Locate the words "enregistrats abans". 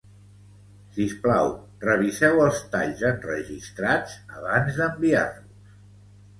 3.11-4.83